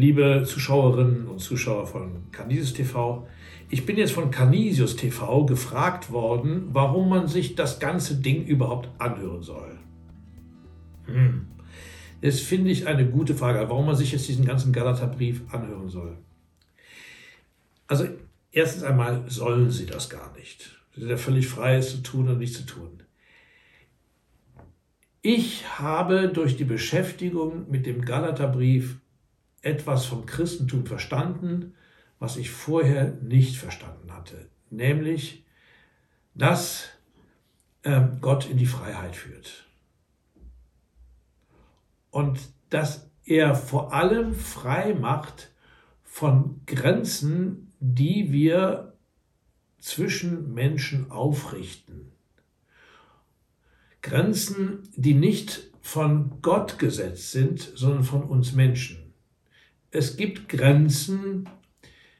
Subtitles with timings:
[0.00, 3.28] liebe Zuschauerinnen und Zuschauer von Canisius TV.
[3.68, 8.88] Ich bin jetzt von Canisius TV gefragt worden, warum man sich das ganze Ding überhaupt
[8.98, 9.78] anhören soll.
[11.04, 11.46] Hm.
[12.22, 16.16] Das finde ich eine gute Frage, warum man sich jetzt diesen ganzen Galaterbrief anhören soll.
[17.86, 18.06] Also
[18.52, 20.78] erstens einmal sollen sie das gar nicht.
[20.94, 23.02] Sie sind ja völlig frei, es zu tun und nicht zu tun.
[25.22, 28.96] Ich habe durch die Beschäftigung mit dem Galaterbrief
[29.62, 31.74] etwas vom Christentum verstanden,
[32.18, 35.44] was ich vorher nicht verstanden hatte, nämlich,
[36.34, 36.90] dass
[37.82, 39.66] äh, Gott in die Freiheit führt.
[42.10, 45.50] Und dass er vor allem frei macht
[46.02, 48.94] von Grenzen, die wir
[49.78, 52.12] zwischen Menschen aufrichten.
[54.02, 59.09] Grenzen, die nicht von Gott gesetzt sind, sondern von uns Menschen
[59.90, 61.48] es gibt Grenzen,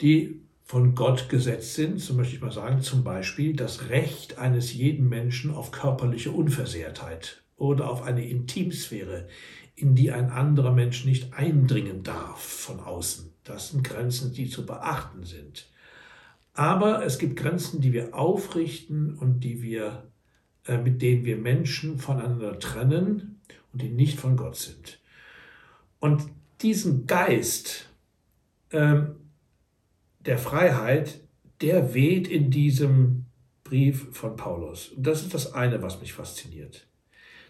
[0.00, 4.72] die von Gott gesetzt sind, so möchte ich mal sagen, zum Beispiel das Recht eines
[4.72, 9.28] jeden Menschen auf körperliche Unversehrtheit oder auf eine Intimsphäre,
[9.74, 13.32] in die ein anderer Mensch nicht eindringen darf von außen.
[13.44, 15.68] Das sind Grenzen, die zu beachten sind.
[16.54, 20.10] Aber es gibt Grenzen, die wir aufrichten und die wir,
[20.66, 23.40] äh, mit denen wir Menschen voneinander trennen
[23.72, 25.00] und die nicht von Gott sind.
[25.98, 26.22] Und
[26.62, 27.88] diesen Geist
[28.70, 29.16] ähm,
[30.20, 31.20] der Freiheit,
[31.60, 33.26] der weht in diesem
[33.64, 34.88] Brief von Paulus.
[34.90, 36.86] Und das ist das eine, was mich fasziniert.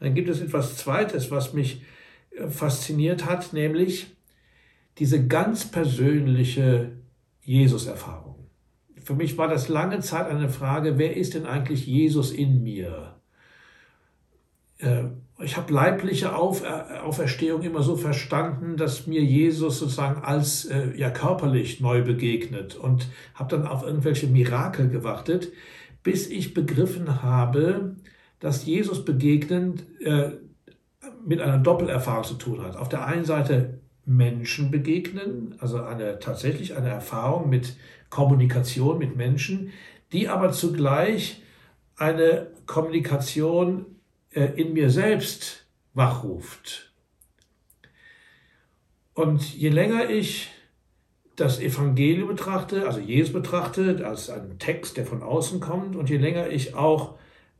[0.00, 1.82] Dann gibt es etwas Zweites, was mich
[2.30, 4.06] äh, fasziniert hat, nämlich
[4.98, 6.92] diese ganz persönliche
[7.42, 8.48] Jesus-Erfahrung.
[9.02, 13.16] Für mich war das lange Zeit eine Frage, wer ist denn eigentlich Jesus in mir?
[14.78, 15.04] Äh,
[15.42, 21.80] ich habe leibliche Auferstehung immer so verstanden, dass mir Jesus sozusagen als äh, ja körperlich
[21.80, 25.52] neu begegnet und habe dann auf irgendwelche Mirakel gewartet,
[26.04, 27.96] bis ich begriffen habe,
[28.38, 30.30] dass Jesus begegnen äh,
[31.26, 32.76] mit einer Doppelerfahrung zu tun hat.
[32.76, 37.76] Auf der einen Seite Menschen begegnen, also eine tatsächlich eine Erfahrung mit
[38.08, 39.72] Kommunikation mit Menschen,
[40.12, 41.42] die aber zugleich
[41.96, 43.93] eine Kommunikation äh,
[44.34, 46.92] in mir selbst wachruft.
[49.14, 50.50] Und je länger ich
[51.36, 56.16] das Evangelium betrachte, also Jesus betrachte, als einen Text, der von außen kommt, und je
[56.16, 57.14] länger ich auch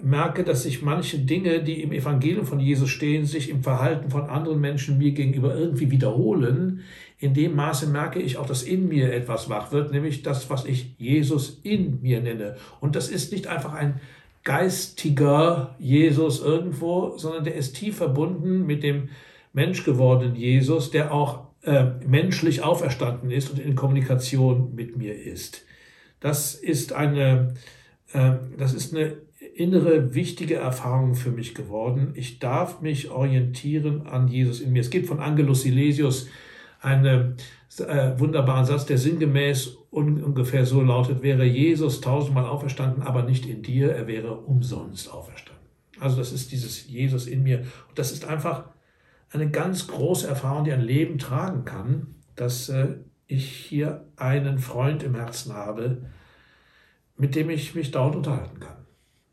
[0.00, 4.30] merke, dass sich manche Dinge, die im Evangelium von Jesus stehen, sich im Verhalten von
[4.30, 6.82] anderen Menschen mir gegenüber irgendwie wiederholen,
[7.18, 10.64] in dem Maße merke ich auch, dass in mir etwas wach wird, nämlich das, was
[10.64, 12.56] ich Jesus in mir nenne.
[12.80, 14.00] Und das ist nicht einfach ein
[14.44, 19.10] geistiger Jesus irgendwo, sondern der ist tief verbunden mit dem
[19.52, 25.64] menschgewordenen Jesus, der auch äh, menschlich auferstanden ist und in Kommunikation mit mir ist.
[26.20, 27.54] Das ist eine,
[28.12, 29.18] äh, das ist eine
[29.54, 32.12] innere wichtige Erfahrung für mich geworden.
[32.14, 34.80] Ich darf mich orientieren an Jesus in mir.
[34.80, 36.28] Es gibt von Angelus Silesius
[36.80, 37.36] einen
[37.78, 43.46] äh, wunderbaren Satz, der sinngemäß un ungefähr so lautet, wäre Jesus tausendmal auferstanden, aber nicht
[43.46, 45.64] in dir, er wäre umsonst auferstanden.
[45.98, 47.60] Also das ist dieses Jesus in mir.
[47.88, 48.64] Und das ist einfach
[49.30, 52.96] eine ganz große Erfahrung, die ein Leben tragen kann, dass äh,
[53.26, 56.06] ich hier einen Freund im Herzen habe,
[57.16, 58.86] mit dem ich mich dauernd unterhalten kann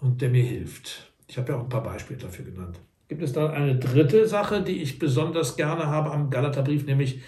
[0.00, 1.12] und der mir hilft.
[1.26, 2.78] Ich habe ja auch ein paar Beispiele dafür genannt.
[3.12, 7.20] Gibt es dann eine dritte Sache, die ich besonders gerne habe am Galaterbrief, nämlich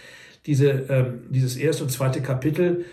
[0.47, 2.87] diese, ähm, dieses erste und zweite Kapitel,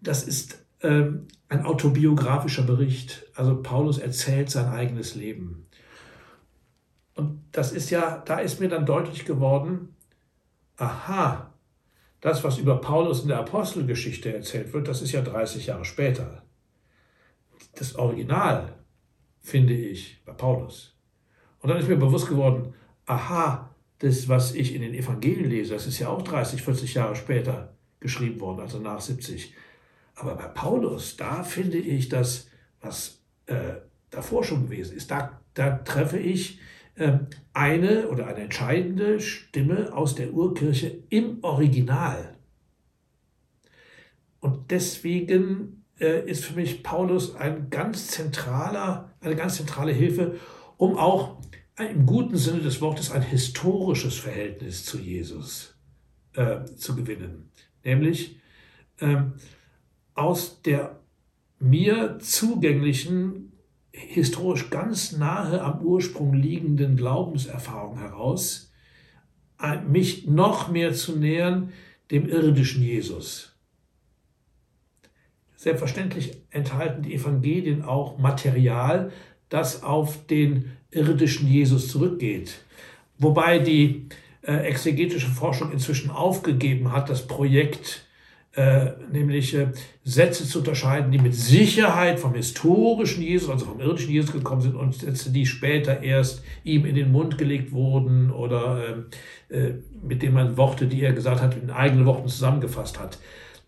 [0.00, 3.26] das ist ähm, ein autobiografischer Bericht.
[3.36, 5.68] Also Paulus erzählt sein eigenes Leben.
[7.14, 9.94] Und das ist ja, da ist mir dann deutlich geworden,
[10.76, 11.54] aha,
[12.20, 16.42] das, was über Paulus in der Apostelgeschichte erzählt wird, das ist ja 30 Jahre später.
[17.76, 18.72] Das Original,
[19.38, 20.96] finde ich, bei Paulus.
[21.60, 22.74] Und dann ist mir bewusst geworden,
[23.06, 27.16] aha, das, was ich in den Evangelien lese, das ist ja auch 30, 40 Jahre
[27.16, 29.54] später geschrieben worden, also nach 70.
[30.14, 32.48] Aber bei Paulus, da finde ich das,
[32.80, 33.74] was äh,
[34.10, 36.60] davor schon gewesen ist, da, da treffe ich
[36.94, 37.18] äh,
[37.52, 42.36] eine oder eine entscheidende Stimme aus der Urkirche im Original.
[44.40, 50.36] Und deswegen äh, ist für mich Paulus ein ganz zentraler, eine ganz zentrale Hilfe,
[50.80, 51.36] um auch
[51.78, 55.74] im guten Sinne des Wortes ein historisches Verhältnis zu Jesus
[56.32, 57.50] äh, zu gewinnen.
[57.84, 58.40] Nämlich
[58.98, 59.34] ähm,
[60.14, 60.98] aus der
[61.58, 63.52] mir zugänglichen,
[63.92, 68.72] historisch ganz nahe am Ursprung liegenden Glaubenserfahrung heraus,
[69.86, 71.74] mich noch mehr zu nähern
[72.10, 73.54] dem irdischen Jesus.
[75.56, 79.12] Selbstverständlich enthalten die Evangelien auch Material,
[79.50, 82.60] das auf den irdischen Jesus zurückgeht.
[83.18, 84.06] Wobei die
[84.42, 88.06] äh, exegetische Forschung inzwischen aufgegeben hat, das Projekt
[88.56, 89.68] äh, nämlich äh,
[90.02, 94.74] Sätze zu unterscheiden, die mit Sicherheit vom historischen Jesus, also vom irdischen Jesus gekommen sind
[94.74, 99.04] und Sätze, die später erst ihm in den Mund gelegt wurden oder
[99.50, 103.18] äh, äh mit denen man Worte, die er gesagt hat, in eigenen Worten zusammengefasst hat.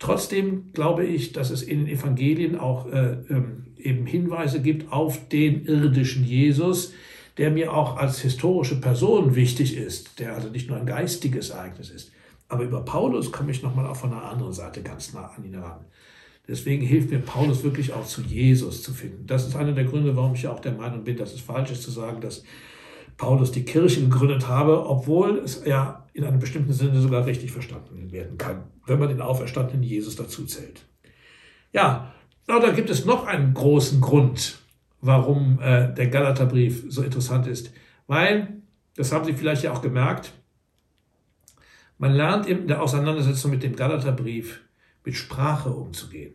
[0.02, 5.28] Trotzdem glaube ich, dass es in den Evangelien auch äh, ähm, eben Hinweise gibt auf
[5.28, 6.92] den irdischen Jesus,
[7.38, 11.90] der mir auch als historische Person wichtig ist, der also nicht nur ein geistiges Ereignis
[11.90, 12.10] ist.
[12.48, 15.54] Aber über Paulus komme ich nochmal auch von einer anderen Seite ganz nah an ihn
[15.54, 15.84] heran.
[16.48, 19.28] Deswegen hilft mir Paulus wirklich auch zu Jesus zu finden.
[19.28, 21.70] Das ist einer der Gründe, warum ich ja auch der Meinung bin, dass es falsch
[21.70, 22.42] ist zu sagen, dass
[23.16, 28.12] Paulus die Kirche gegründet habe, obwohl es ja in einem bestimmten Sinne sogar richtig verstanden
[28.12, 30.84] werden kann, wenn man den auferstandenen Jesus dazu zählt.
[31.72, 32.12] Ja,
[32.46, 34.58] da gibt es noch einen großen Grund,
[35.00, 37.72] warum äh, der Galaterbrief so interessant ist.
[38.06, 38.62] Weil,
[38.96, 40.32] das haben Sie vielleicht ja auch gemerkt,
[41.98, 44.60] man lernt in der Auseinandersetzung mit dem Galaterbrief
[45.04, 46.34] mit Sprache umzugehen.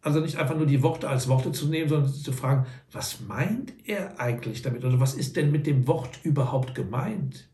[0.00, 3.72] Also nicht einfach nur die Worte als Worte zu nehmen, sondern zu fragen, was meint
[3.84, 4.84] er eigentlich damit?
[4.84, 7.51] Oder was ist denn mit dem Wort überhaupt gemeint?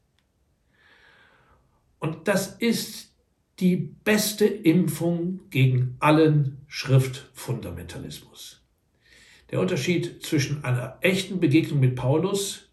[1.99, 3.13] Und das ist
[3.61, 8.63] die beste Impfung gegen allen Schriftfundamentalismus.
[9.51, 12.69] Der Unterschied zwischen einer echten Begegnung mit Paulus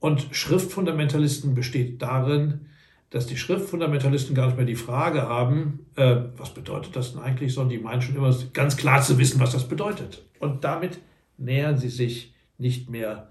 [0.00, 2.66] und Schriftfundamentalisten besteht darin,
[3.10, 7.54] dass die Schriftfundamentalisten gar nicht mehr die Frage haben, äh, was bedeutet das denn eigentlich,
[7.54, 10.24] sondern die meinen schon immer ganz klar zu wissen, was das bedeutet.
[10.40, 10.98] Und damit
[11.38, 13.30] nähern sie sich nicht mehr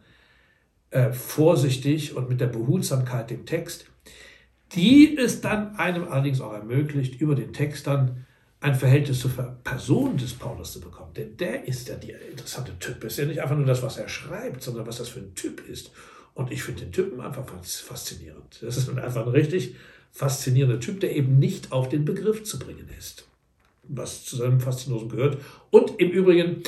[0.90, 3.88] äh, vorsichtig und mit der Behutsamkeit dem Text,
[4.76, 8.26] die es dann einem allerdings auch ermöglicht, über den Text dann
[8.60, 9.32] ein Verhältnis zur
[9.64, 11.14] Person des Paulus zu bekommen.
[11.14, 13.04] Denn der ist ja der interessante Typ.
[13.04, 15.68] Ist ja nicht einfach nur das, was er schreibt, sondern was das für ein Typ
[15.68, 15.92] ist.
[16.34, 18.60] Und ich finde den Typen einfach faszinierend.
[18.62, 19.76] Das ist einfach ein richtig
[20.12, 23.28] faszinierender Typ, der eben nicht auf den Begriff zu bringen ist.
[23.84, 25.40] Was zu seinem Faszinosum gehört.
[25.70, 26.64] Und im Übrigen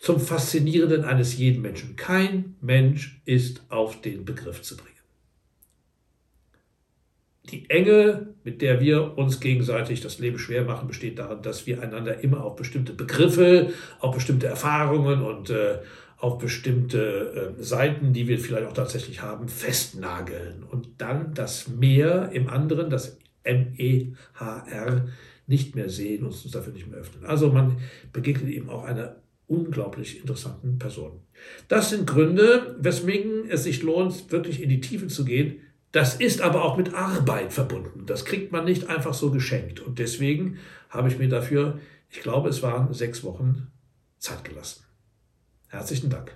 [0.00, 1.96] zum Faszinierenden eines jeden Menschen.
[1.96, 4.93] Kein Mensch ist auf den Begriff zu bringen.
[7.50, 11.82] Die Enge, mit der wir uns gegenseitig das Leben schwer machen, besteht darin, dass wir
[11.82, 13.70] einander immer auf bestimmte Begriffe,
[14.00, 15.78] auf bestimmte Erfahrungen und äh,
[16.16, 22.30] auf bestimmte äh, Seiten, die wir vielleicht auch tatsächlich haben, festnageln und dann das Mehr
[22.32, 25.08] im anderen, das M-E-H-R,
[25.46, 27.26] nicht mehr sehen und uns dafür nicht mehr öffnen.
[27.26, 27.76] Also man
[28.12, 29.16] begegnet eben auch einer
[29.46, 31.20] unglaublich interessanten Person.
[31.68, 35.60] Das sind Gründe, weswegen es sich lohnt, wirklich in die Tiefe zu gehen.
[35.94, 38.04] Das ist aber auch mit Arbeit verbunden.
[38.04, 39.78] Das kriegt man nicht einfach so geschenkt.
[39.78, 40.58] Und deswegen
[40.90, 41.78] habe ich mir dafür,
[42.10, 43.68] ich glaube, es waren sechs Wochen
[44.18, 44.82] Zeit gelassen.
[45.68, 46.32] Herzlichen Dank.